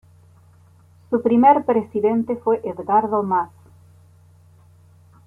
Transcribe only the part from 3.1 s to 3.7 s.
Maas.